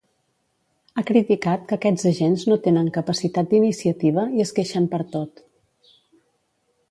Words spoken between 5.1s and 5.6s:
tot.